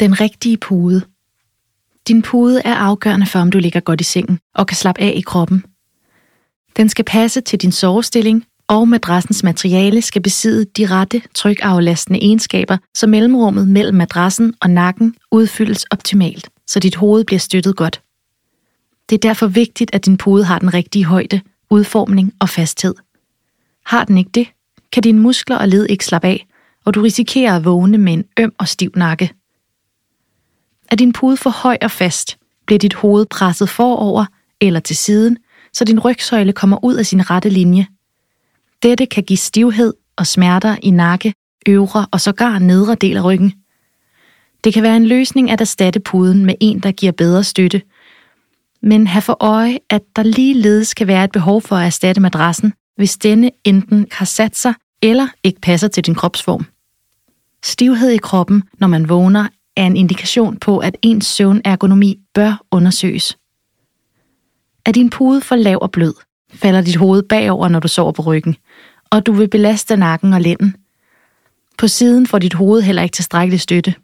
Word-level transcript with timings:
Den 0.00 0.20
rigtige 0.20 0.56
pude. 0.56 1.02
Din 2.08 2.22
pude 2.22 2.62
er 2.64 2.74
afgørende 2.74 3.26
for, 3.26 3.38
om 3.38 3.50
du 3.50 3.58
ligger 3.58 3.80
godt 3.80 4.00
i 4.00 4.04
sengen 4.04 4.38
og 4.54 4.66
kan 4.66 4.76
slappe 4.76 5.00
af 5.00 5.12
i 5.16 5.20
kroppen. 5.20 5.64
Den 6.76 6.88
skal 6.88 7.04
passe 7.04 7.40
til 7.40 7.62
din 7.62 7.72
sovestilling, 7.72 8.46
og 8.68 8.88
madrassens 8.88 9.42
materiale 9.42 10.02
skal 10.02 10.22
besidde 10.22 10.64
de 10.76 10.86
rette 10.86 11.22
trykaflastende 11.34 12.18
egenskaber, 12.22 12.76
så 12.94 13.06
mellemrummet 13.06 13.68
mellem 13.68 13.96
madrassen 13.96 14.54
og 14.60 14.70
nakken 14.70 15.14
udfyldes 15.30 15.84
optimalt, 15.84 16.48
så 16.66 16.80
dit 16.80 16.96
hoved 16.96 17.24
bliver 17.24 17.40
støttet 17.40 17.76
godt. 17.76 18.02
Det 19.08 19.14
er 19.14 19.28
derfor 19.28 19.46
vigtigt, 19.46 19.90
at 19.94 20.06
din 20.06 20.16
pude 20.16 20.44
har 20.44 20.58
den 20.58 20.74
rigtige 20.74 21.04
højde, 21.04 21.40
udformning 21.70 22.32
og 22.40 22.48
fasthed. 22.48 22.94
Har 23.86 24.04
den 24.04 24.18
ikke 24.18 24.30
det, 24.34 24.48
kan 24.92 25.02
dine 25.02 25.20
muskler 25.20 25.58
og 25.58 25.68
led 25.68 25.86
ikke 25.86 26.04
slappe 26.04 26.28
af, 26.28 26.46
og 26.84 26.94
du 26.94 27.00
risikerer 27.00 27.56
at 27.56 27.64
vågne 27.64 27.98
med 27.98 28.12
en 28.12 28.24
øm 28.38 28.54
og 28.58 28.68
stiv 28.68 28.92
nakke. 28.96 29.32
Er 30.88 30.96
din 30.96 31.12
pude 31.12 31.36
for 31.36 31.50
høj 31.50 31.78
og 31.82 31.90
fast, 31.90 32.36
bliver 32.66 32.78
dit 32.78 32.94
hoved 32.94 33.26
presset 33.26 33.68
forover 33.68 34.24
eller 34.60 34.80
til 34.80 34.96
siden, 34.96 35.38
så 35.72 35.84
din 35.84 36.00
rygsøjle 36.00 36.52
kommer 36.52 36.84
ud 36.84 36.94
af 36.94 37.06
sin 37.06 37.30
rette 37.30 37.48
linje. 37.48 37.86
Dette 38.82 39.06
kan 39.06 39.22
give 39.22 39.36
stivhed 39.36 39.94
og 40.16 40.26
smerter 40.26 40.76
i 40.82 40.90
nakke, 40.90 41.34
øvre 41.68 42.06
og 42.10 42.20
sågar 42.20 42.58
nedre 42.58 42.94
del 42.94 43.16
af 43.16 43.24
ryggen. 43.24 43.52
Det 44.64 44.74
kan 44.74 44.82
være 44.82 44.96
en 44.96 45.06
løsning 45.06 45.50
at 45.50 45.60
erstatte 45.60 46.00
puden 46.00 46.46
med 46.46 46.54
en, 46.60 46.80
der 46.80 46.92
giver 46.92 47.12
bedre 47.12 47.44
støtte, 47.44 47.82
men 48.82 49.06
have 49.06 49.22
for 49.22 49.36
øje, 49.40 49.78
at 49.90 50.02
der 50.16 50.22
ligeledes 50.22 50.94
kan 50.94 51.06
være 51.06 51.24
et 51.24 51.32
behov 51.32 51.62
for 51.62 51.76
at 51.76 51.86
erstatte 51.86 52.20
madrassen, 52.20 52.72
hvis 52.96 53.16
denne 53.16 53.50
enten 53.64 54.06
har 54.12 54.24
sat 54.24 54.56
sig 54.56 54.74
eller 55.02 55.28
ikke 55.44 55.60
passer 55.60 55.88
til 55.88 56.06
din 56.06 56.14
kropsform. 56.14 56.66
Stivhed 57.64 58.10
i 58.10 58.16
kroppen, 58.16 58.62
når 58.78 58.86
man 58.86 59.08
vågner, 59.08 59.48
er 59.76 59.86
en 59.86 59.96
indikation 59.96 60.56
på, 60.56 60.78
at 60.78 60.96
ens 61.02 61.26
søvnergonomi 61.26 62.18
bør 62.34 62.62
undersøges. 62.70 63.38
Er 64.86 64.92
din 64.92 65.10
pude 65.10 65.40
for 65.40 65.56
lav 65.56 65.78
og 65.82 65.90
blød, 65.90 66.14
falder 66.52 66.80
dit 66.80 66.96
hoved 66.96 67.22
bagover, 67.22 67.68
når 67.68 67.80
du 67.80 67.88
sover 67.88 68.12
på 68.12 68.22
ryggen, 68.22 68.56
og 69.10 69.26
du 69.26 69.32
vil 69.32 69.48
belaste 69.48 69.96
nakken 69.96 70.32
og 70.32 70.40
lænden. 70.40 70.76
På 71.78 71.88
siden 71.88 72.26
får 72.26 72.38
dit 72.38 72.54
hoved 72.54 72.82
heller 72.82 73.02
ikke 73.02 73.14
tilstrækkelig 73.14 73.60
støtte. 73.60 73.94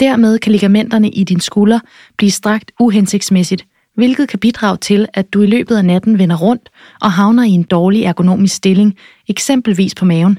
Dermed 0.00 0.38
kan 0.38 0.52
ligamenterne 0.52 1.10
i 1.10 1.24
din 1.24 1.40
skulder 1.40 1.80
blive 2.16 2.30
strakt 2.30 2.72
uhensigtsmæssigt, 2.80 3.66
hvilket 3.94 4.28
kan 4.28 4.38
bidrage 4.38 4.76
til, 4.76 5.06
at 5.14 5.32
du 5.32 5.42
i 5.42 5.46
løbet 5.46 5.76
af 5.76 5.84
natten 5.84 6.18
vender 6.18 6.36
rundt 6.36 6.70
og 7.00 7.12
havner 7.12 7.42
i 7.42 7.50
en 7.50 7.62
dårlig 7.62 8.02
ergonomisk 8.02 8.54
stilling, 8.54 8.96
eksempelvis 9.28 9.94
på 9.94 10.04
maven. 10.04 10.38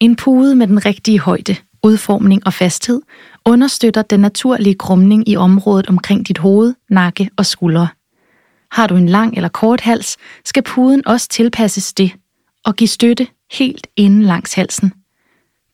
En 0.00 0.16
pude 0.16 0.56
med 0.56 0.66
den 0.66 0.86
rigtige 0.86 1.20
højde, 1.20 1.56
udformning 1.82 2.46
og 2.46 2.52
fasthed 2.52 3.00
understøtter 3.44 4.02
den 4.02 4.20
naturlige 4.20 4.74
krumning 4.74 5.28
i 5.28 5.36
området 5.36 5.86
omkring 5.86 6.28
dit 6.28 6.38
hoved, 6.38 6.74
nakke 6.90 7.30
og 7.36 7.46
skuldre. 7.46 7.88
Har 8.70 8.86
du 8.86 8.96
en 8.96 9.08
lang 9.08 9.36
eller 9.36 9.48
kort 9.48 9.80
hals, 9.80 10.16
skal 10.44 10.62
puden 10.62 11.06
også 11.06 11.28
tilpasses 11.28 11.92
det 11.92 12.12
og 12.64 12.76
give 12.76 12.88
støtte 12.88 13.26
helt 13.52 13.86
inden 13.96 14.22
langs 14.22 14.54
halsen. 14.54 14.92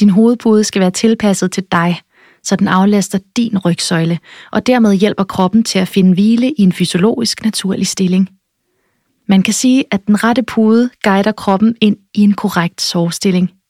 Din 0.00 0.10
hovedpude 0.10 0.64
skal 0.64 0.80
være 0.80 0.90
tilpasset 0.90 1.52
til 1.52 1.64
dig– 1.72 2.00
så 2.44 2.56
den 2.56 2.68
aflaster 2.68 3.18
din 3.36 3.58
rygsøjle, 3.58 4.18
og 4.52 4.66
dermed 4.66 4.94
hjælper 4.94 5.24
kroppen 5.24 5.64
til 5.64 5.78
at 5.78 5.88
finde 5.88 6.12
hvile 6.12 6.52
i 6.52 6.62
en 6.62 6.72
fysiologisk 6.72 7.44
naturlig 7.44 7.86
stilling. 7.86 8.28
Man 9.28 9.42
kan 9.42 9.54
sige, 9.54 9.84
at 9.90 10.06
den 10.06 10.24
rette 10.24 10.42
pude 10.42 10.90
guider 11.02 11.32
kroppen 11.32 11.76
ind 11.80 11.96
i 12.14 12.20
en 12.20 12.34
korrekt 12.34 12.80
sovestilling– 12.80 13.50